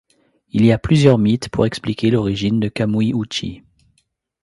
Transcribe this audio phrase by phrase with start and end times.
[0.49, 3.61] Il y a plusieurs mythes pour expliquer l'origine de Kamuy-huchi.